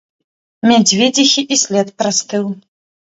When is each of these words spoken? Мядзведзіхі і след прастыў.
Мядзведзіхі 0.69 1.41
і 1.57 1.61
след 1.67 1.87
прастыў. 2.03 2.43